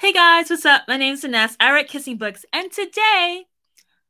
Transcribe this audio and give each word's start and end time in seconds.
Hey 0.00 0.12
guys, 0.14 0.48
what's 0.48 0.64
up? 0.64 0.84
My 0.88 0.96
name's 0.96 1.24
Ines. 1.24 1.58
I 1.60 1.72
write 1.72 1.86
kissing 1.86 2.16
books, 2.16 2.46
and 2.54 2.72
today 2.72 3.44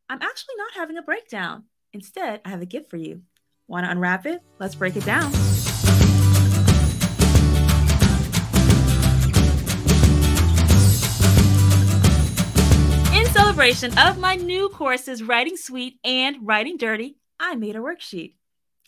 I'm 0.08 0.22
actually 0.22 0.54
not 0.56 0.74
having 0.76 0.96
a 0.96 1.02
breakdown. 1.02 1.64
Instead, 1.92 2.40
I 2.44 2.50
have 2.50 2.62
a 2.62 2.64
gift 2.64 2.88
for 2.88 2.96
you. 2.96 3.22
Want 3.66 3.84
to 3.84 3.90
unwrap 3.90 4.24
it? 4.24 4.40
Let's 4.60 4.76
break 4.76 4.94
it 4.94 5.04
down. 5.04 5.32
In 13.12 13.26
celebration 13.32 13.98
of 13.98 14.16
my 14.16 14.36
new 14.36 14.68
courses, 14.68 15.24
Writing 15.24 15.56
Sweet 15.56 15.98
and 16.04 16.36
Writing 16.42 16.76
Dirty, 16.76 17.16
I 17.40 17.56
made 17.56 17.74
a 17.74 17.80
worksheet. 17.80 18.34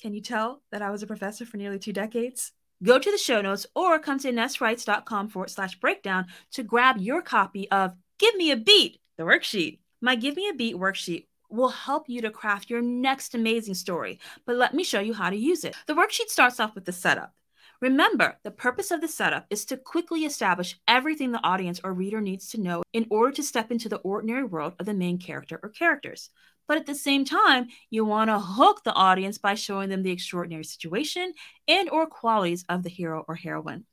Can 0.00 0.14
you 0.14 0.20
tell 0.20 0.62
that 0.70 0.82
I 0.82 0.90
was 0.90 1.02
a 1.02 1.08
professor 1.08 1.44
for 1.44 1.56
nearly 1.56 1.80
two 1.80 1.92
decades? 1.92 2.52
Go 2.82 2.98
to 2.98 3.10
the 3.12 3.18
show 3.18 3.40
notes 3.40 3.64
or 3.76 4.00
come 4.00 4.18
to 4.18 4.32
ineswrites.com 4.32 5.28
forward 5.28 5.50
slash 5.50 5.78
breakdown 5.78 6.26
to 6.50 6.64
grab 6.64 6.96
your 6.98 7.22
copy 7.22 7.70
of 7.70 7.94
Give 8.18 8.34
Me 8.34 8.50
a 8.50 8.56
Beat, 8.56 8.98
the 9.16 9.22
worksheet. 9.22 9.78
My 10.00 10.16
Give 10.16 10.34
Me 10.34 10.48
a 10.48 10.54
Beat 10.54 10.74
worksheet 10.74 11.26
will 11.48 11.68
help 11.68 12.08
you 12.08 12.20
to 12.22 12.30
craft 12.30 12.70
your 12.70 12.82
next 12.82 13.36
amazing 13.36 13.74
story, 13.74 14.18
but 14.46 14.56
let 14.56 14.74
me 14.74 14.82
show 14.82 14.98
you 14.98 15.14
how 15.14 15.30
to 15.30 15.36
use 15.36 15.64
it. 15.64 15.76
The 15.86 15.94
worksheet 15.94 16.28
starts 16.28 16.58
off 16.58 16.74
with 16.74 16.84
the 16.84 16.92
setup. 16.92 17.34
Remember, 17.80 18.38
the 18.42 18.50
purpose 18.50 18.90
of 18.90 19.00
the 19.00 19.08
setup 19.08 19.46
is 19.50 19.64
to 19.66 19.76
quickly 19.76 20.24
establish 20.24 20.78
everything 20.88 21.30
the 21.30 21.44
audience 21.44 21.80
or 21.84 21.92
reader 21.92 22.20
needs 22.20 22.48
to 22.50 22.60
know 22.60 22.82
in 22.92 23.06
order 23.10 23.32
to 23.32 23.42
step 23.42 23.70
into 23.70 23.88
the 23.88 23.98
ordinary 23.98 24.44
world 24.44 24.74
of 24.80 24.86
the 24.86 24.94
main 24.94 25.18
character 25.18 25.58
or 25.62 25.68
characters. 25.68 26.30
But 26.68 26.78
at 26.78 26.86
the 26.86 26.94
same 26.94 27.24
time, 27.24 27.68
you 27.90 28.04
want 28.04 28.30
to 28.30 28.38
hook 28.38 28.82
the 28.84 28.92
audience 28.92 29.38
by 29.38 29.54
showing 29.54 29.88
them 29.88 30.02
the 30.02 30.10
extraordinary 30.10 30.64
situation 30.64 31.32
and 31.68 31.90
or 31.90 32.06
qualities 32.06 32.64
of 32.68 32.82
the 32.82 32.88
hero 32.88 33.24
or 33.28 33.34
heroine. 33.34 33.84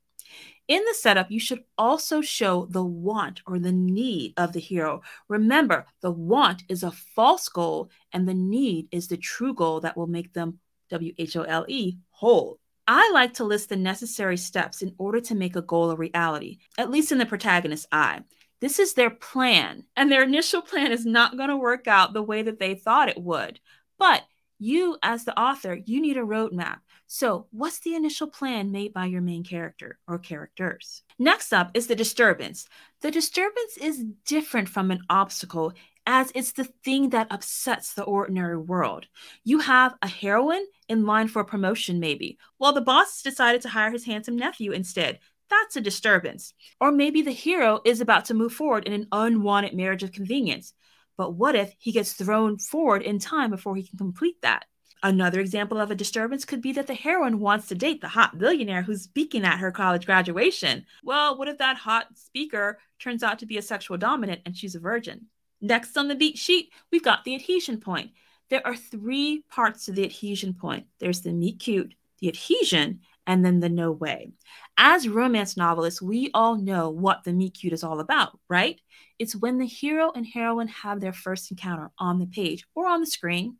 In 0.67 0.83
the 0.85 0.93
setup, 0.93 1.31
you 1.31 1.39
should 1.39 1.63
also 1.79 2.21
show 2.21 2.67
the 2.69 2.83
want 2.83 3.41
or 3.47 3.57
the 3.57 3.71
need 3.71 4.33
of 4.37 4.53
the 4.53 4.59
hero. 4.59 5.01
Remember, 5.27 5.85
the 6.01 6.11
want 6.11 6.63
is 6.69 6.83
a 6.83 6.91
false 6.91 7.49
goal 7.49 7.89
and 8.13 8.27
the 8.27 8.35
need 8.35 8.87
is 8.91 9.07
the 9.07 9.17
true 9.17 9.55
goal 9.55 9.79
that 9.79 9.97
will 9.97 10.07
make 10.07 10.31
them 10.33 10.59
W 10.89 11.13
H 11.17 11.35
O 11.35 11.41
L 11.41 11.65
E 11.67 11.97
whole. 12.11 12.59
I 12.87 13.09
like 13.13 13.33
to 13.35 13.43
list 13.43 13.69
the 13.69 13.75
necessary 13.75 14.37
steps 14.37 14.81
in 14.81 14.93
order 14.97 15.21
to 15.21 15.35
make 15.35 15.55
a 15.55 15.61
goal 15.61 15.91
a 15.91 15.95
reality, 15.95 16.57
at 16.77 16.89
least 16.89 17.11
in 17.11 17.17
the 17.17 17.25
protagonist's 17.25 17.87
eye. 17.91 18.21
This 18.61 18.79
is 18.79 18.93
their 18.93 19.09
plan, 19.09 19.85
and 19.95 20.11
their 20.11 20.23
initial 20.23 20.61
plan 20.61 20.91
is 20.91 21.05
not 21.05 21.37
going 21.37 21.49
to 21.49 21.57
work 21.57 21.87
out 21.87 22.13
the 22.13 22.23
way 22.23 22.41
that 22.41 22.59
they 22.59 22.75
thought 22.75 23.09
it 23.09 23.21
would. 23.21 23.59
But 23.97 24.23
you, 24.59 24.97
as 25.01 25.23
the 25.23 25.39
author, 25.39 25.79
you 25.85 26.01
need 26.01 26.17
a 26.17 26.21
roadmap. 26.21 26.79
So, 27.07 27.47
what's 27.51 27.79
the 27.79 27.95
initial 27.95 28.27
plan 28.27 28.71
made 28.71 28.93
by 28.93 29.05
your 29.05 29.21
main 29.21 29.43
character 29.43 29.97
or 30.07 30.19
characters? 30.19 31.01
Next 31.17 31.53
up 31.53 31.71
is 31.73 31.87
the 31.87 31.95
disturbance. 31.95 32.67
The 33.01 33.09
disturbance 33.09 33.77
is 33.81 34.05
different 34.25 34.69
from 34.69 34.91
an 34.91 35.01
obstacle 35.09 35.73
as 36.05 36.31
it's 36.35 36.51
the 36.51 36.65
thing 36.83 37.09
that 37.09 37.27
upsets 37.31 37.93
the 37.93 38.03
ordinary 38.03 38.57
world. 38.57 39.07
You 39.43 39.59
have 39.59 39.95
a 40.01 40.07
heroine 40.07 40.65
in 40.87 41.05
line 41.05 41.27
for 41.27 41.41
a 41.41 41.45
promotion, 41.45 41.99
maybe, 41.99 42.37
while 42.57 42.73
the 42.73 42.81
boss 42.81 43.21
decided 43.21 43.61
to 43.61 43.69
hire 43.69 43.91
his 43.91 44.05
handsome 44.05 44.35
nephew 44.35 44.71
instead 44.71 45.19
that's 45.49 45.75
a 45.75 45.81
disturbance. 45.81 46.53
Or 46.79 46.91
maybe 46.91 47.21
the 47.21 47.31
hero 47.31 47.81
is 47.85 48.01
about 48.01 48.25
to 48.25 48.33
move 48.33 48.53
forward 48.53 48.85
in 48.85 48.93
an 48.93 49.07
unwanted 49.11 49.73
marriage 49.73 50.03
of 50.03 50.11
convenience. 50.11 50.73
But 51.17 51.33
what 51.33 51.55
if 51.55 51.73
he 51.79 51.91
gets 51.91 52.13
thrown 52.13 52.57
forward 52.57 53.01
in 53.01 53.19
time 53.19 53.49
before 53.49 53.75
he 53.75 53.83
can 53.83 53.97
complete 53.97 54.41
that? 54.41 54.65
Another 55.01 55.39
example 55.39 55.79
of 55.79 55.91
a 55.91 55.95
disturbance 55.95 56.43
could 56.43 56.61
be 56.61 56.73
that 56.73 56.87
the 56.87 56.93
heroine 56.93 57.39
wants 57.39 57.67
to 57.67 57.75
date 57.75 58.01
the 58.01 58.09
hot 58.09 58.37
billionaire 58.37 58.81
who's 58.81 59.03
speaking 59.03 59.45
at 59.45 59.59
her 59.59 59.71
college 59.71 60.05
graduation. 60.05 60.85
Well, 61.03 61.37
what 61.37 61.47
if 61.47 61.57
that 61.59 61.77
hot 61.77 62.07
speaker 62.15 62.79
turns 62.99 63.23
out 63.23 63.39
to 63.39 63.45
be 63.45 63.57
a 63.57 63.61
sexual 63.61 63.97
dominant 63.97 64.41
and 64.45 64.55
she's 64.55 64.75
a 64.75 64.79
virgin? 64.79 65.27
Next 65.61 65.97
on 65.97 66.09
the 66.09 66.15
beat 66.15 66.37
sheet, 66.37 66.71
we've 66.91 67.03
got 67.03 67.23
the 67.23 67.35
adhesion 67.35 67.79
point. 67.79 68.11
There 68.49 68.65
are 68.65 68.75
three 68.75 69.43
parts 69.49 69.85
to 69.85 69.91
the 69.91 70.03
adhesion 70.03 70.53
point 70.53 70.87
there's 70.99 71.21
the 71.21 71.31
meet 71.31 71.59
cute, 71.59 71.93
the 72.19 72.27
adhesion, 72.27 73.01
and 73.29 73.45
then 73.45 73.59
the 73.59 73.69
no 73.69 73.91
way. 73.91 74.31
As 74.75 75.07
romance 75.07 75.55
novelists, 75.55 76.01
we 76.01 76.31
all 76.33 76.55
know 76.57 76.89
what 76.89 77.23
the 77.23 77.31
meet 77.31 77.53
cute 77.53 77.73
is 77.73 77.83
all 77.83 77.99
about, 77.99 78.39
right? 78.49 78.81
It's 79.19 79.35
when 79.35 79.59
the 79.59 79.67
hero 79.67 80.11
and 80.11 80.25
heroine 80.25 80.67
have 80.69 80.99
their 80.99 81.13
first 81.13 81.51
encounter 81.51 81.91
on 81.99 82.17
the 82.17 82.25
page 82.25 82.65
or 82.73 82.87
on 82.87 83.01
the 83.01 83.05
screen. 83.05 83.57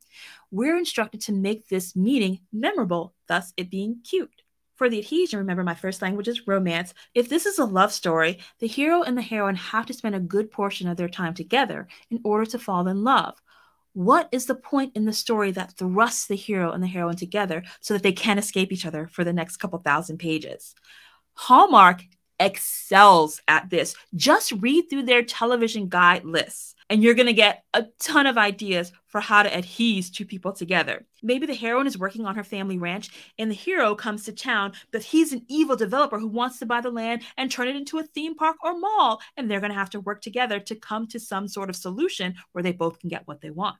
We're 0.50 0.76
instructed 0.76 1.22
to 1.22 1.34
make 1.34 1.68
this 1.68 1.96
meeting 1.96 2.40
memorable, 2.52 3.14
thus 3.28 3.54
it 3.58 3.70
being 3.70 4.00
cute. 4.04 4.42
For 4.76 4.90
the 4.90 5.00
adhesion, 5.00 5.38
remember 5.38 5.64
my 5.64 5.76
first 5.76 6.02
language 6.02 6.28
is 6.28 6.48
romance. 6.48 6.96
If 7.14 7.30
this 7.30 7.46
is 7.46 7.60
a 7.60 7.66
love 7.66 7.94
story, 7.94 8.40
the 8.60 8.68
hero 8.68 9.04
and 9.04 9.16
the 9.16 9.22
heroine 9.22 9.56
have 9.56 9.86
to 9.86 9.94
spend 9.94 10.16
a 10.16 10.20
good 10.20 10.50
portion 10.50 10.88
of 10.88 10.98
their 10.98 11.10
time 11.10 11.36
together 11.36 11.88
in 12.10 12.22
order 12.24 12.46
to 12.48 12.58
fall 12.58 12.88
in 12.88 13.04
love 13.04 13.40
what 13.94 14.30
is 14.32 14.46
the 14.46 14.56
point 14.56 14.96
in 14.96 15.06
the 15.06 15.14
story 15.14 15.52
that 15.52 15.74
thrusts 15.74 16.28
the 16.28 16.36
hero 16.36 16.72
and 16.72 16.82
the 16.82 16.88
heroine 16.88 17.16
together 17.16 17.64
so 17.80 17.94
that 17.94 18.04
they 18.04 18.12
can't 18.12 18.40
escape 18.40 18.72
each 18.72 18.86
other 18.86 19.08
for 19.08 19.24
the 19.24 19.34
next 19.34 19.58
couple 19.58 19.80
thousand 19.80 20.18
pages? 20.20 20.76
Hallmark 21.34 22.04
excels 22.40 23.42
at 23.48 23.70
this. 23.70 23.96
Just 24.16 24.52
read 24.54 24.90
through 24.90 25.04
their 25.04 25.24
television 25.24 25.90
guide 25.90 26.24
lists 26.24 26.76
and 26.90 27.04
you're 27.04 27.14
going 27.14 27.28
to 27.28 27.34
get 27.34 27.64
a 27.74 27.86
ton 28.00 28.26
of 28.26 28.38
ideas 28.38 28.92
for 29.06 29.22
how 29.22 29.44
to 29.44 29.50
adhese 29.50 30.10
two 30.10 30.26
people 30.26 30.52
together. 30.52 31.06
Maybe 31.22 31.46
the 31.46 31.54
heroine 31.54 31.88
is 31.88 31.98
working 31.98 32.26
on 32.26 32.36
her 32.36 32.44
family 32.44 32.78
ranch 32.78 33.10
and 33.38 33.50
the 33.50 33.56
hero 33.56 33.94
comes 33.96 34.26
to 34.26 34.32
town, 34.32 34.74
but 34.92 35.04
he's 35.04 35.32
an 35.32 35.46
evil 35.48 35.76
developer 35.76 36.18
who 36.18 36.28
wants 36.28 36.60
to 36.60 36.66
buy 36.66 36.82
the 36.82 36.90
land 36.90 37.22
and 37.38 37.52
turn 37.52 37.68
it 37.68 37.76
into 37.76 38.00
a 38.00 38.04
theme 38.04 38.36
park 38.36 38.58
or 38.64 38.78
mall. 38.78 39.22
And 39.38 39.50
they're 39.50 39.60
going 39.60 39.72
to 39.72 39.78
have 39.78 39.92
to 39.92 40.00
work 40.00 40.22
together 40.22 40.60
to 40.62 40.76
come 40.76 41.08
to 41.08 41.20
some 41.20 41.48
sort 41.48 41.70
of 41.70 41.76
solution 41.76 42.36
where 42.52 42.64
they 42.64 42.72
both 42.72 43.00
can 43.00 43.10
get 43.10 43.28
what 43.28 43.42
they 43.42 43.52
want. 43.52 43.78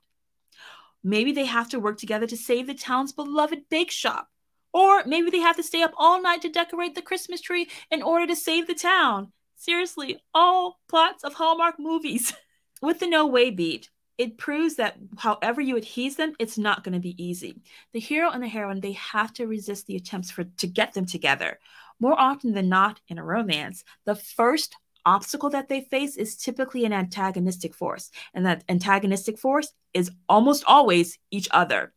Maybe 1.04 1.32
they 1.32 1.46
have 1.46 1.70
to 1.70 1.80
work 1.80 1.98
together 1.98 2.28
to 2.28 2.38
save 2.38 2.68
the 2.68 2.74
town's 2.74 3.14
beloved 3.14 3.70
bake 3.70 3.92
shop. 3.92 4.28
Or 4.72 5.04
maybe 5.06 5.32
they 5.32 5.40
have 5.40 5.56
to 5.56 5.64
stay 5.64 5.82
up 5.82 5.94
all 5.98 6.22
night 6.22 6.44
to 6.44 6.50
decorate 6.50 6.94
the 6.94 7.02
Christmas 7.02 7.42
tree 7.42 7.70
in 7.90 8.04
order 8.04 8.28
to 8.28 8.36
save 8.36 8.68
the 8.68 8.76
town. 8.76 9.32
Seriously, 9.56 10.20
all 10.34 10.80
plots 10.88 11.24
of 11.24 11.34
Hallmark 11.34 11.76
movies. 11.80 12.34
With 12.82 13.00
the 13.00 13.08
no 13.08 13.28
way 13.28 13.50
beat, 13.50 13.90
it 14.18 14.38
proves 14.38 14.76
that 14.76 14.98
however 15.18 15.62
you 15.62 15.76
adhese 15.76 16.18
them, 16.18 16.34
it's 16.40 16.58
not 16.58 16.84
going 16.84 16.94
to 16.94 17.00
be 17.00 17.22
easy. 17.24 17.62
The 17.94 18.00
hero 18.00 18.30
and 18.30 18.44
the 18.44 18.48
heroine, 18.48 18.82
they 18.82 18.92
have 18.94 19.34
to 19.36 19.48
resist 19.48 19.88
the 19.88 19.96
attempts 19.96 20.30
for 20.30 20.44
to 20.44 20.68
get 20.68 20.94
them 20.94 21.06
together. 21.06 21.60
More 22.00 22.20
often 22.20 22.54
than 22.54 22.70
not 22.70 23.00
in 23.08 23.18
a 23.18 23.24
romance, 23.24 23.84
the 24.06 24.16
first 24.16 24.76
obstacle 25.06 25.50
that 25.52 25.70
they 25.70 25.82
face 25.82 26.18
is 26.18 26.36
typically 26.36 26.86
an 26.86 26.94
antagonistic 26.94 27.74
force, 27.74 28.12
and 28.34 28.46
that 28.46 28.64
antagonistic 28.68 29.38
force 29.38 29.72
is 29.94 30.12
almost 30.28 30.64
always 30.68 31.18
each 31.32 31.48
other. 31.52 31.94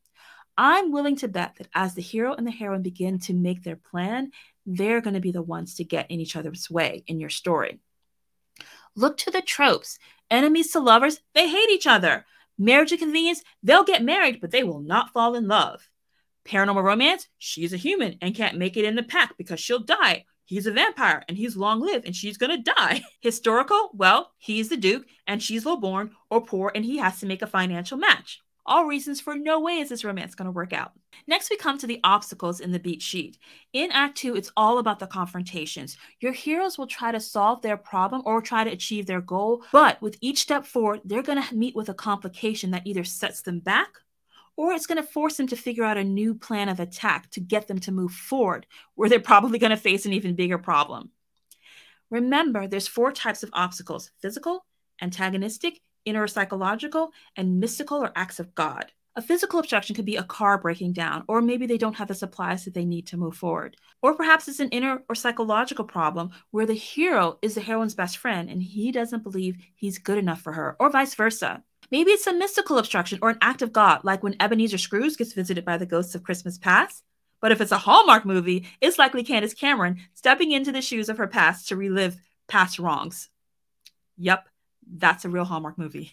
I'm 0.56 0.92
willing 0.92 1.16
to 1.16 1.28
bet 1.28 1.56
that 1.56 1.68
as 1.74 1.94
the 1.94 2.02
hero 2.02 2.34
and 2.34 2.46
the 2.46 2.50
heroine 2.50 2.82
begin 2.82 3.18
to 3.20 3.34
make 3.34 3.62
their 3.62 3.76
plan, 3.76 4.30
they're 4.66 5.00
going 5.00 5.14
to 5.14 5.20
be 5.20 5.32
the 5.32 5.42
ones 5.42 5.74
to 5.76 5.84
get 5.84 6.10
in 6.10 6.20
each 6.20 6.36
other's 6.36 6.70
way 6.70 7.04
in 7.06 7.18
your 7.18 7.30
story. 7.30 7.80
Look 8.94 9.16
to 9.18 9.30
the 9.30 9.42
tropes. 9.42 9.98
Enemies 10.32 10.72
to 10.72 10.80
lovers, 10.80 11.20
they 11.32 11.48
hate 11.48 11.70
each 11.70 11.86
other. 11.86 12.26
Marriage 12.58 12.90
of 12.90 12.98
convenience, 12.98 13.42
they'll 13.62 13.84
get 13.84 14.02
married, 14.02 14.40
but 14.40 14.50
they 14.50 14.64
will 14.64 14.80
not 14.80 15.12
fall 15.12 15.36
in 15.36 15.46
love. 15.46 15.88
Paranormal 16.44 16.82
romance, 16.82 17.28
she's 17.38 17.72
a 17.72 17.76
human 17.76 18.18
and 18.20 18.34
can't 18.34 18.58
make 18.58 18.76
it 18.76 18.84
in 18.84 18.96
the 18.96 19.04
pack 19.04 19.36
because 19.38 19.60
she'll 19.60 19.78
die 19.78 20.24
he's 20.52 20.66
a 20.66 20.72
vampire 20.72 21.22
and 21.28 21.38
he's 21.38 21.56
long 21.56 21.80
lived 21.80 22.04
and 22.04 22.14
she's 22.14 22.36
gonna 22.36 22.62
die. 22.62 23.02
Historical, 23.20 23.90
well, 23.94 24.32
he's 24.38 24.68
the 24.68 24.76
Duke 24.76 25.06
and 25.26 25.42
she's 25.42 25.64
low 25.64 25.76
born 25.76 26.10
or 26.30 26.44
poor 26.44 26.70
and 26.74 26.84
he 26.84 26.98
has 26.98 27.20
to 27.20 27.26
make 27.26 27.40
a 27.40 27.46
financial 27.46 27.96
match. 27.96 28.40
All 28.64 28.84
reasons 28.84 29.20
for 29.20 29.34
no 29.34 29.58
way 29.60 29.78
is 29.78 29.88
this 29.88 30.04
romance 30.04 30.36
going 30.36 30.46
to 30.46 30.52
work 30.52 30.72
out. 30.72 30.92
Next, 31.26 31.50
we 31.50 31.56
come 31.56 31.78
to 31.78 31.86
the 31.86 32.00
obstacles 32.04 32.60
in 32.60 32.70
the 32.70 32.78
beat 32.78 33.02
sheet. 33.02 33.38
In 33.72 33.90
Act 33.90 34.16
2, 34.18 34.36
it's 34.36 34.52
all 34.56 34.78
about 34.78 35.00
the 35.00 35.06
confrontations. 35.08 35.96
Your 36.20 36.32
heroes 36.32 36.78
will 36.78 36.86
try 36.86 37.10
to 37.10 37.18
solve 37.18 37.62
their 37.62 37.76
problem 37.76 38.22
or 38.24 38.40
try 38.40 38.62
to 38.62 38.70
achieve 38.70 39.06
their 39.06 39.20
goal, 39.20 39.64
but 39.72 40.00
with 40.00 40.16
each 40.20 40.38
step 40.38 40.64
forward, 40.64 41.00
they're 41.04 41.22
going 41.22 41.42
to 41.42 41.54
meet 41.54 41.74
with 41.74 41.88
a 41.88 41.94
complication 41.94 42.70
that 42.70 42.86
either 42.86 43.02
sets 43.02 43.42
them 43.42 43.58
back 43.58 43.88
or 44.56 44.72
it's 44.72 44.86
going 44.86 45.02
to 45.02 45.08
force 45.08 45.36
them 45.36 45.46
to 45.48 45.56
figure 45.56 45.84
out 45.84 45.96
a 45.96 46.04
new 46.04 46.34
plan 46.34 46.68
of 46.68 46.78
attack 46.78 47.30
to 47.30 47.40
get 47.40 47.68
them 47.68 47.80
to 47.80 47.92
move 47.92 48.12
forward, 48.12 48.66
where 48.94 49.08
they're 49.08 49.20
probably 49.20 49.58
going 49.58 49.70
to 49.70 49.76
face 49.76 50.06
an 50.06 50.12
even 50.12 50.34
bigger 50.34 50.58
problem. 50.58 51.10
Remember, 52.10 52.66
there's 52.66 52.86
four 52.86 53.10
types 53.10 53.42
of 53.42 53.50
obstacles 53.54 54.10
physical, 54.20 54.64
antagonistic, 55.00 55.80
inner 56.04 56.26
psychological, 56.26 57.12
and 57.36 57.60
mystical 57.60 57.98
or 58.02 58.12
acts 58.16 58.40
of 58.40 58.54
God. 58.54 58.92
A 59.14 59.20
physical 59.20 59.58
obstruction 59.58 59.94
could 59.94 60.06
be 60.06 60.16
a 60.16 60.22
car 60.22 60.56
breaking 60.56 60.94
down, 60.94 61.24
or 61.28 61.42
maybe 61.42 61.66
they 61.66 61.76
don't 61.76 61.96
have 61.96 62.08
the 62.08 62.14
supplies 62.14 62.64
that 62.64 62.72
they 62.72 62.86
need 62.86 63.06
to 63.08 63.18
move 63.18 63.36
forward. 63.36 63.76
Or 64.00 64.14
perhaps 64.14 64.48
it's 64.48 64.58
an 64.58 64.70
inner 64.70 65.02
or 65.06 65.14
psychological 65.14 65.84
problem 65.84 66.30
where 66.50 66.64
the 66.64 66.72
hero 66.72 67.38
is 67.42 67.54
the 67.54 67.60
heroine's 67.60 67.94
best 67.94 68.16
friend 68.16 68.48
and 68.48 68.62
he 68.62 68.90
doesn't 68.90 69.22
believe 69.22 69.58
he's 69.74 69.98
good 69.98 70.16
enough 70.16 70.40
for 70.40 70.52
her, 70.52 70.76
or 70.80 70.88
vice 70.88 71.14
versa. 71.14 71.62
Maybe 71.90 72.10
it's 72.10 72.26
a 72.26 72.32
mystical 72.32 72.78
obstruction 72.78 73.18
or 73.20 73.28
an 73.28 73.38
act 73.42 73.60
of 73.60 73.70
God, 73.70 74.02
like 74.02 74.22
when 74.22 74.36
Ebenezer 74.40 74.78
Scrooge 74.78 75.18
gets 75.18 75.34
visited 75.34 75.66
by 75.66 75.76
the 75.76 75.84
ghosts 75.84 76.14
of 76.14 76.22
Christmas 76.22 76.56
past. 76.56 77.04
But 77.42 77.52
if 77.52 77.60
it's 77.60 77.72
a 77.72 77.76
Hallmark 77.76 78.24
movie, 78.24 78.66
it's 78.80 78.98
likely 78.98 79.24
Candace 79.24 79.52
Cameron 79.52 79.98
stepping 80.14 80.52
into 80.52 80.72
the 80.72 80.80
shoes 80.80 81.10
of 81.10 81.18
her 81.18 81.26
past 81.26 81.68
to 81.68 81.76
relive 81.76 82.16
past 82.48 82.78
wrongs. 82.78 83.28
Yep, 84.16 84.48
that's 84.90 85.24
a 85.24 85.28
real 85.28 85.44
Hallmark 85.44 85.78
movie. 85.78 86.12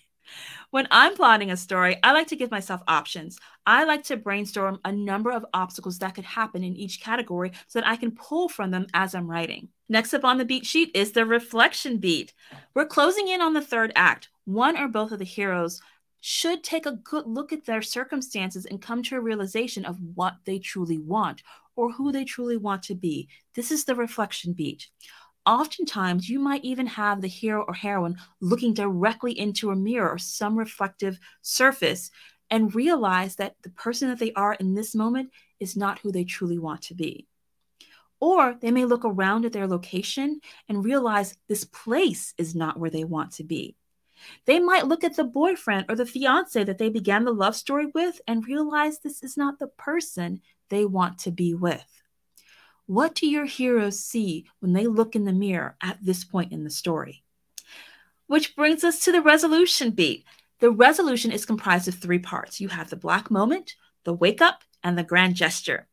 When 0.71 0.87
I'm 0.91 1.15
plotting 1.15 1.51
a 1.51 1.57
story, 1.57 1.97
I 2.03 2.11
like 2.11 2.27
to 2.27 2.35
give 2.35 2.51
myself 2.51 2.81
options. 2.87 3.39
I 3.65 3.83
like 3.85 4.03
to 4.03 4.17
brainstorm 4.17 4.79
a 4.85 4.91
number 4.91 5.31
of 5.31 5.45
obstacles 5.53 5.99
that 5.99 6.15
could 6.15 6.25
happen 6.25 6.63
in 6.63 6.75
each 6.75 7.01
category 7.01 7.51
so 7.67 7.79
that 7.79 7.87
I 7.87 7.95
can 7.95 8.11
pull 8.11 8.49
from 8.49 8.71
them 8.71 8.87
as 8.93 9.15
I'm 9.15 9.29
writing. 9.29 9.69
Next 9.87 10.13
up 10.13 10.23
on 10.23 10.37
the 10.37 10.45
beat 10.45 10.65
sheet 10.65 10.91
is 10.93 11.11
the 11.11 11.25
reflection 11.25 11.97
beat. 11.97 12.33
We're 12.75 12.85
closing 12.85 13.27
in 13.27 13.41
on 13.41 13.53
the 13.53 13.61
third 13.61 13.91
act. 13.95 14.29
One 14.45 14.77
or 14.77 14.87
both 14.87 15.11
of 15.11 15.19
the 15.19 15.25
heroes 15.25 15.81
should 16.21 16.63
take 16.63 16.85
a 16.85 16.99
good 17.03 17.25
look 17.25 17.53
at 17.53 17.65
their 17.65 17.81
circumstances 17.81 18.65
and 18.65 18.81
come 18.81 19.01
to 19.03 19.15
a 19.15 19.21
realization 19.21 19.85
of 19.85 19.97
what 20.15 20.35
they 20.45 20.59
truly 20.59 20.97
want 20.97 21.41
or 21.75 21.93
who 21.93 22.11
they 22.11 22.25
truly 22.25 22.57
want 22.57 22.83
to 22.83 22.93
be. 22.93 23.29
This 23.55 23.71
is 23.71 23.85
the 23.85 23.95
reflection 23.95 24.53
beat. 24.53 24.89
Oftentimes, 25.45 26.29
you 26.29 26.39
might 26.39 26.63
even 26.63 26.85
have 26.85 27.21
the 27.21 27.27
hero 27.27 27.63
or 27.67 27.73
heroine 27.73 28.17
looking 28.39 28.73
directly 28.73 29.37
into 29.37 29.71
a 29.71 29.75
mirror 29.75 30.09
or 30.09 30.17
some 30.17 30.57
reflective 30.57 31.19
surface 31.41 32.11
and 32.49 32.75
realize 32.75 33.35
that 33.35 33.55
the 33.63 33.69
person 33.69 34.09
that 34.09 34.19
they 34.19 34.33
are 34.33 34.53
in 34.55 34.73
this 34.73 34.93
moment 34.93 35.31
is 35.59 35.75
not 35.75 35.99
who 35.99 36.11
they 36.11 36.23
truly 36.23 36.57
want 36.57 36.81
to 36.83 36.93
be. 36.93 37.27
Or 38.19 38.57
they 38.59 38.71
may 38.71 38.85
look 38.85 39.05
around 39.05 39.45
at 39.45 39.53
their 39.53 39.67
location 39.67 40.41
and 40.67 40.83
realize 40.83 41.37
this 41.47 41.63
place 41.63 42.33
is 42.37 42.53
not 42.53 42.77
where 42.77 42.89
they 42.89 43.05
want 43.05 43.31
to 43.33 43.43
be. 43.43 43.77
They 44.45 44.59
might 44.59 44.87
look 44.87 45.03
at 45.03 45.15
the 45.15 45.23
boyfriend 45.23 45.85
or 45.87 45.95
the 45.95 46.05
fiance 46.05 46.61
that 46.61 46.77
they 46.77 46.89
began 46.89 47.23
the 47.23 47.31
love 47.33 47.55
story 47.55 47.87
with 47.93 48.19
and 48.27 48.45
realize 48.45 48.99
this 48.99 49.23
is 49.23 49.37
not 49.37 49.59
the 49.59 49.67
person 49.67 50.41
they 50.69 50.85
want 50.85 51.19
to 51.19 51.31
be 51.31 51.53
with. 51.53 52.03
What 52.89 53.13
do 53.13 53.27
your 53.27 53.45
heroes 53.45 53.99
see 53.99 54.47
when 54.61 54.73
they 54.73 54.87
look 54.87 55.15
in 55.15 55.25
the 55.25 55.31
mirror 55.31 55.75
at 55.79 56.03
this 56.03 56.23
point 56.23 56.51
in 56.51 56.63
the 56.63 56.71
story? 56.71 57.21
Which 58.25 58.55
brings 58.55 58.83
us 58.83 59.03
to 59.05 59.11
the 59.11 59.21
resolution 59.21 59.91
beat. 59.91 60.25
The 60.59 60.71
resolution 60.71 61.31
is 61.31 61.45
comprised 61.45 61.87
of 61.87 61.93
three 61.93 62.17
parts 62.17 62.59
you 62.59 62.67
have 62.69 62.89
the 62.89 62.95
black 62.95 63.29
moment, 63.29 63.75
the 64.05 64.13
wake 64.13 64.41
up, 64.41 64.63
and 64.83 64.97
the 64.97 65.03
grand 65.03 65.35
gesture. 65.35 65.87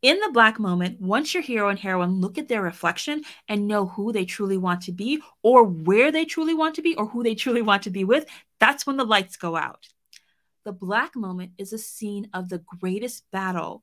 In 0.00 0.20
the 0.20 0.30
black 0.32 0.60
moment, 0.60 1.00
once 1.00 1.34
your 1.34 1.42
hero 1.42 1.70
and 1.70 1.78
heroine 1.80 2.20
look 2.20 2.38
at 2.38 2.46
their 2.46 2.62
reflection 2.62 3.24
and 3.48 3.66
know 3.66 3.86
who 3.86 4.12
they 4.12 4.24
truly 4.24 4.58
want 4.58 4.82
to 4.82 4.92
be, 4.92 5.20
or 5.42 5.64
where 5.64 6.12
they 6.12 6.24
truly 6.24 6.54
want 6.54 6.76
to 6.76 6.82
be, 6.82 6.94
or 6.94 7.06
who 7.06 7.24
they 7.24 7.34
truly 7.34 7.62
want 7.62 7.82
to 7.82 7.90
be 7.90 8.04
with, 8.04 8.26
that's 8.60 8.86
when 8.86 8.96
the 8.96 9.04
lights 9.04 9.36
go 9.36 9.56
out. 9.56 9.88
The 10.64 10.70
black 10.70 11.16
moment 11.16 11.54
is 11.58 11.72
a 11.72 11.78
scene 11.78 12.28
of 12.32 12.48
the 12.48 12.62
greatest 12.78 13.28
battle 13.32 13.82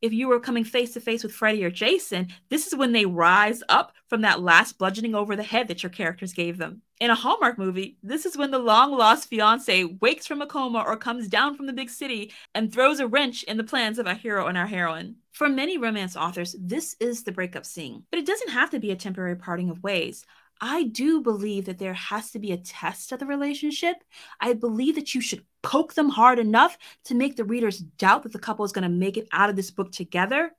if 0.00 0.12
you 0.12 0.28
were 0.28 0.40
coming 0.40 0.64
face 0.64 0.92
to 0.94 1.00
face 1.00 1.22
with 1.22 1.32
Freddy 1.32 1.64
or 1.64 1.70
Jason, 1.70 2.28
this 2.48 2.66
is 2.66 2.74
when 2.76 2.92
they 2.92 3.06
rise 3.06 3.62
up 3.68 3.92
from 4.08 4.22
that 4.22 4.40
last 4.40 4.78
bludgeoning 4.78 5.14
over 5.14 5.36
the 5.36 5.42
head 5.42 5.68
that 5.68 5.82
your 5.82 5.90
characters 5.90 6.32
gave 6.32 6.58
them. 6.58 6.82
In 7.00 7.10
a 7.10 7.14
Hallmark 7.14 7.58
movie, 7.58 7.96
this 8.02 8.26
is 8.26 8.36
when 8.36 8.50
the 8.50 8.58
long 8.58 8.92
lost 8.92 9.28
fiance 9.28 9.84
wakes 10.00 10.26
from 10.26 10.42
a 10.42 10.46
coma 10.46 10.82
or 10.86 10.96
comes 10.96 11.28
down 11.28 11.56
from 11.56 11.66
the 11.66 11.72
big 11.72 11.90
city 11.90 12.32
and 12.54 12.72
throws 12.72 12.98
a 12.98 13.06
wrench 13.06 13.44
in 13.44 13.56
the 13.56 13.64
plans 13.64 13.98
of 13.98 14.06
our 14.06 14.14
hero 14.14 14.46
and 14.46 14.58
our 14.58 14.66
heroine. 14.66 15.16
For 15.32 15.48
many 15.48 15.78
romance 15.78 16.16
authors, 16.16 16.56
this 16.58 16.96
is 16.98 17.22
the 17.22 17.30
breakup 17.30 17.64
scene, 17.64 18.02
but 18.10 18.18
it 18.18 18.26
doesn't 18.26 18.50
have 18.50 18.70
to 18.70 18.80
be 18.80 18.90
a 18.90 18.96
temporary 18.96 19.36
parting 19.36 19.70
of 19.70 19.82
ways. 19.82 20.24
I 20.60 20.84
do 20.84 21.20
believe 21.20 21.66
that 21.66 21.78
there 21.78 21.94
has 21.94 22.30
to 22.32 22.38
be 22.38 22.52
a 22.52 22.56
test 22.56 23.12
of 23.12 23.20
the 23.20 23.26
relationship. 23.26 23.96
I 24.40 24.54
believe 24.54 24.96
that 24.96 25.14
you 25.14 25.20
should 25.20 25.44
poke 25.62 25.94
them 25.94 26.08
hard 26.08 26.38
enough 26.38 26.76
to 27.04 27.14
make 27.14 27.36
the 27.36 27.44
readers 27.44 27.78
doubt 27.78 28.24
that 28.24 28.32
the 28.32 28.38
couple 28.38 28.64
is 28.64 28.72
going 28.72 28.82
to 28.82 28.88
make 28.88 29.16
it 29.16 29.28
out 29.32 29.50
of 29.50 29.56
this 29.56 29.70
book 29.70 29.92
together. 29.92 30.52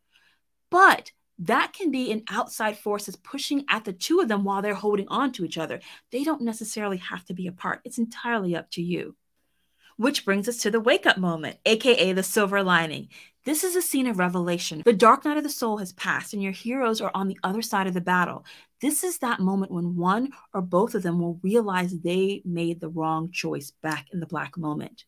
But 0.70 1.12
that 1.40 1.74
can 1.74 1.90
be 1.90 2.12
an 2.12 2.24
outside 2.30 2.78
force 2.78 3.06
that's 3.06 3.18
pushing 3.18 3.66
at 3.70 3.86
the 3.86 3.94
two 3.94 4.20
of 4.20 4.28
them 4.28 4.44
while 4.44 4.62
they're 4.62 4.74
holding 4.74 5.08
on 5.08 5.32
to 5.34 5.46
each 5.46 5.58
other. 5.58 5.80
They 6.12 6.24
don't 6.24 6.42
necessarily 6.42 6.98
have 6.98 7.26
to 7.26 7.34
be 7.34 7.48
apart, 7.48 7.82
it's 7.86 7.98
entirely 7.98 8.56
up 8.56 8.70
to 8.72 8.82
you. 8.82 9.16
Which 9.98 10.24
brings 10.24 10.48
us 10.48 10.58
to 10.60 10.72
the 10.72 10.80
wake 10.80 11.06
up 11.06 11.18
moment, 11.18 11.58
aka 11.66 12.14
the 12.14 12.24
silver 12.24 12.64
lining. 12.64 13.10
This 13.46 13.64
is 13.64 13.76
a 13.76 13.82
scene 13.82 14.08
of 14.08 14.20
revelation. 14.20 14.82
The 14.86 14.94
dark 14.94 15.26
night 15.26 15.38
of 15.38 15.44
the 15.44 15.50
soul 15.50 15.78
has 15.78 15.92
passed, 15.94 16.34
and 16.34 16.44
your 16.44 16.52
heroes 16.52 17.02
are 17.02 17.12
on 17.14 17.28
the 17.28 17.38
other 17.44 17.62
side 17.62 17.88
of 17.88 17.94
the 17.94 18.02
battle. 18.02 18.46
This 18.82 19.04
is 19.04 19.18
that 19.18 19.42
moment 19.42 19.72
when 19.72 19.96
one 19.96 20.30
or 20.54 20.62
both 20.62 20.96
of 20.96 21.04
them 21.04 21.20
will 21.20 21.40
realize 21.44 22.00
they 22.00 22.42
made 22.46 22.80
the 22.80 22.90
wrong 22.90 23.30
choice 23.32 23.72
back 23.82 24.08
in 24.14 24.20
the 24.20 24.26
black 24.26 24.58
moment. 24.58 25.04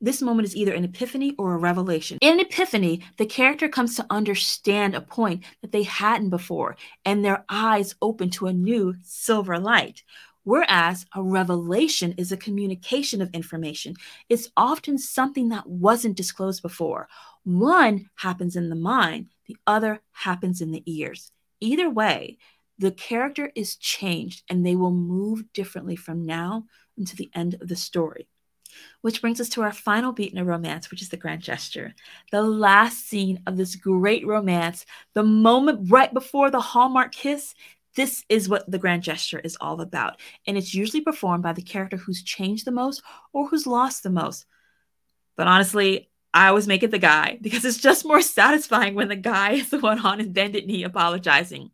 This 0.00 0.20
moment 0.20 0.46
is 0.46 0.54
either 0.54 0.74
an 0.74 0.84
epiphany 0.84 1.34
or 1.38 1.54
a 1.54 1.58
revelation. 1.58 2.18
In 2.20 2.34
an 2.34 2.40
epiphany, 2.40 3.02
the 3.16 3.24
character 3.24 3.68
comes 3.68 3.96
to 3.96 4.06
understand 4.10 4.94
a 4.94 5.00
point 5.00 5.44
that 5.62 5.72
they 5.72 5.84
hadn't 5.84 6.28
before, 6.28 6.76
and 7.06 7.24
their 7.24 7.46
eyes 7.48 7.94
open 8.02 8.28
to 8.30 8.46
a 8.46 8.52
new 8.52 8.94
silver 9.02 9.58
light. 9.58 10.02
Whereas 10.42 11.06
a 11.14 11.22
revelation 11.22 12.12
is 12.18 12.30
a 12.30 12.36
communication 12.36 13.22
of 13.22 13.30
information. 13.30 13.94
It's 14.28 14.50
often 14.58 14.98
something 14.98 15.48
that 15.48 15.66
wasn't 15.66 16.18
disclosed 16.18 16.60
before. 16.60 17.08
One 17.44 18.10
happens 18.16 18.56
in 18.56 18.68
the 18.68 18.76
mind, 18.76 19.28
the 19.46 19.56
other 19.66 20.02
happens 20.12 20.60
in 20.60 20.70
the 20.70 20.82
ears. 20.84 21.32
Either 21.60 21.88
way, 21.88 22.36
the 22.78 22.90
character 22.90 23.52
is 23.54 23.76
changed 23.76 24.42
and 24.48 24.64
they 24.64 24.76
will 24.76 24.90
move 24.90 25.52
differently 25.52 25.96
from 25.96 26.24
now 26.24 26.64
until 26.96 27.16
the 27.16 27.30
end 27.34 27.54
of 27.60 27.68
the 27.68 27.76
story. 27.76 28.28
Which 29.02 29.20
brings 29.20 29.40
us 29.40 29.48
to 29.50 29.62
our 29.62 29.72
final 29.72 30.10
beat 30.10 30.32
in 30.32 30.38
a 30.38 30.44
romance, 30.44 30.90
which 30.90 31.00
is 31.00 31.08
the 31.08 31.16
grand 31.16 31.42
gesture. 31.42 31.94
The 32.32 32.42
last 32.42 33.06
scene 33.06 33.40
of 33.46 33.56
this 33.56 33.76
great 33.76 34.26
romance, 34.26 34.84
the 35.14 35.22
moment 35.22 35.90
right 35.90 36.12
before 36.12 36.50
the 36.50 36.60
Hallmark 36.60 37.12
kiss, 37.12 37.54
this 37.94 38.24
is 38.28 38.48
what 38.48 38.68
the 38.68 38.78
grand 38.78 39.04
gesture 39.04 39.38
is 39.38 39.56
all 39.60 39.80
about. 39.80 40.20
And 40.46 40.56
it's 40.56 40.74
usually 40.74 41.02
performed 41.02 41.44
by 41.44 41.52
the 41.52 41.62
character 41.62 41.96
who's 41.96 42.24
changed 42.24 42.64
the 42.64 42.72
most 42.72 43.02
or 43.32 43.46
who's 43.48 43.66
lost 43.66 44.02
the 44.02 44.10
most. 44.10 44.46
But 45.36 45.46
honestly, 45.46 46.10
I 46.32 46.48
always 46.48 46.66
make 46.66 46.82
it 46.82 46.90
the 46.90 46.98
guy 46.98 47.38
because 47.40 47.64
it's 47.64 47.78
just 47.78 48.04
more 48.04 48.20
satisfying 48.22 48.94
when 48.94 49.08
the 49.08 49.16
guy 49.16 49.52
is 49.52 49.70
the 49.70 49.78
one 49.78 50.04
on 50.04 50.18
his 50.18 50.28
bended 50.28 50.66
knee 50.66 50.82
apologizing. 50.82 51.70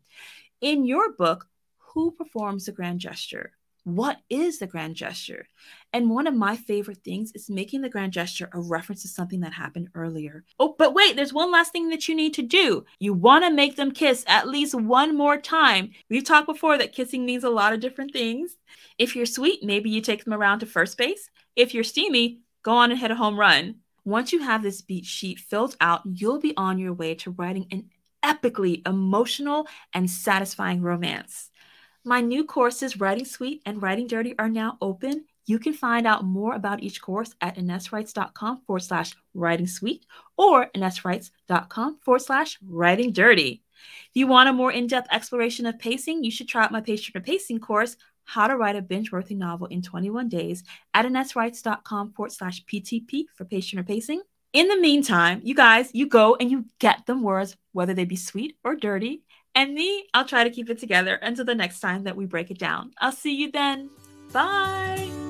In 0.61 0.85
your 0.85 1.11
book, 1.13 1.47
who 1.79 2.11
performs 2.11 2.65
the 2.65 2.71
grand 2.71 2.99
gesture? 2.99 3.53
What 3.83 4.17
is 4.29 4.59
the 4.59 4.67
grand 4.67 4.95
gesture? 4.95 5.47
And 5.91 6.11
one 6.11 6.27
of 6.27 6.35
my 6.35 6.55
favorite 6.55 6.99
things 7.03 7.31
is 7.33 7.49
making 7.49 7.81
the 7.81 7.89
grand 7.89 8.13
gesture 8.13 8.47
a 8.53 8.61
reference 8.61 9.01
to 9.01 9.07
something 9.07 9.39
that 9.39 9.53
happened 9.53 9.89
earlier. 9.95 10.43
Oh, 10.59 10.75
but 10.77 10.93
wait, 10.93 11.15
there's 11.15 11.33
one 11.33 11.51
last 11.51 11.71
thing 11.71 11.89
that 11.89 12.07
you 12.07 12.13
need 12.13 12.35
to 12.35 12.43
do. 12.43 12.85
You 12.99 13.11
want 13.11 13.43
to 13.43 13.49
make 13.49 13.75
them 13.75 13.89
kiss 13.89 14.23
at 14.27 14.47
least 14.47 14.75
one 14.75 15.17
more 15.17 15.37
time. 15.37 15.93
We've 16.11 16.23
talked 16.23 16.45
before 16.45 16.77
that 16.77 16.93
kissing 16.93 17.25
means 17.25 17.43
a 17.43 17.49
lot 17.49 17.73
of 17.73 17.79
different 17.79 18.13
things. 18.13 18.55
If 18.99 19.15
you're 19.15 19.25
sweet, 19.25 19.63
maybe 19.63 19.89
you 19.89 19.99
take 19.99 20.23
them 20.23 20.33
around 20.35 20.59
to 20.59 20.67
first 20.67 20.95
base. 20.95 21.31
If 21.55 21.73
you're 21.73 21.83
steamy, 21.83 22.41
go 22.61 22.73
on 22.73 22.91
and 22.91 22.99
hit 22.99 23.09
a 23.09 23.15
home 23.15 23.39
run. 23.39 23.77
Once 24.05 24.31
you 24.31 24.43
have 24.43 24.61
this 24.61 24.81
beat 24.81 25.05
sheet 25.05 25.39
filled 25.39 25.75
out, 25.81 26.01
you'll 26.05 26.39
be 26.39 26.55
on 26.55 26.77
your 26.77 26.93
way 26.93 27.15
to 27.15 27.31
writing 27.31 27.65
an 27.71 27.89
epically 28.23 28.87
emotional 28.87 29.67
and 29.93 30.09
satisfying 30.09 30.81
romance. 30.81 31.49
My 32.03 32.21
new 32.21 32.43
courses, 32.45 32.99
Writing 32.99 33.25
Sweet 33.25 33.61
and 33.65 33.81
Writing 33.81 34.07
Dirty, 34.07 34.33
are 34.39 34.49
now 34.49 34.77
open. 34.81 35.25
You 35.45 35.59
can 35.59 35.73
find 35.73 36.07
out 36.07 36.23
more 36.23 36.55
about 36.55 36.81
each 36.81 37.01
course 37.01 37.35
at 37.41 37.57
InesWrites.com 37.57 38.61
forward 38.65 38.81
slash 38.81 39.13
writing 39.33 39.67
sweet 39.67 40.05
or 40.37 40.67
InesWrites.com 40.75 41.99
forward 42.03 42.21
slash 42.21 42.57
writing 42.65 43.11
dirty. 43.11 43.63
If 44.09 44.15
you 44.15 44.27
want 44.27 44.49
a 44.49 44.53
more 44.53 44.71
in 44.71 44.87
depth 44.87 45.09
exploration 45.11 45.65
of 45.65 45.79
pacing, 45.79 46.23
you 46.23 46.31
should 46.31 46.47
try 46.47 46.63
out 46.63 46.71
my 46.71 46.81
Turner 46.81 47.23
Pacing 47.23 47.59
course, 47.59 47.97
How 48.23 48.47
to 48.47 48.55
Write 48.55 48.75
a 48.75 48.81
Binge 48.81 49.11
Worthy 49.11 49.35
Novel 49.35 49.67
in 49.67 49.81
21 49.81 50.29
Days, 50.29 50.63
at 50.93 51.05
InesWrites.com 51.05 52.13
forward 52.13 52.31
slash 52.31 52.63
PTP 52.65 53.25
for 53.35 53.45
Turner 53.45 53.83
Pacing. 53.83 54.21
In 54.53 54.67
the 54.67 54.77
meantime, 54.77 55.39
you 55.43 55.55
guys, 55.55 55.89
you 55.93 56.07
go 56.07 56.35
and 56.35 56.51
you 56.51 56.65
get 56.79 57.05
them 57.05 57.23
words, 57.23 57.55
whether 57.71 57.93
they 57.93 58.03
be 58.03 58.17
sweet 58.17 58.57
or 58.63 58.75
dirty. 58.75 59.23
And 59.55 59.73
me, 59.73 60.07
I'll 60.13 60.25
try 60.25 60.43
to 60.43 60.49
keep 60.49 60.69
it 60.69 60.79
together 60.79 61.15
until 61.15 61.45
the 61.45 61.55
next 61.55 61.79
time 61.79 62.03
that 62.03 62.17
we 62.17 62.25
break 62.25 62.51
it 62.51 62.59
down. 62.59 62.91
I'll 62.99 63.13
see 63.13 63.35
you 63.35 63.51
then. 63.51 63.89
Bye. 64.33 65.20